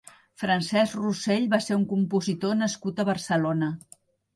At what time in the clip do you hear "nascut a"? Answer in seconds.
2.67-3.11